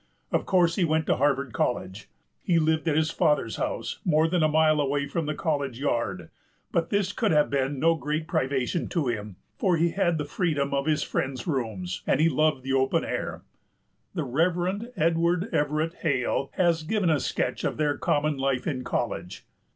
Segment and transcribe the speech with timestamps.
[0.31, 2.09] Of course he went to Harvard College.
[2.41, 6.31] He lived at his father's house, more than a mile away from the college yard;
[6.71, 10.73] but this could have been no great privation to him, for he had the freedom
[10.73, 13.43] of his friends' rooms, and he loved the open air.
[14.15, 14.85] The Rev.
[14.95, 19.45] Edward Everett Hale has given a sketch of their common life in college.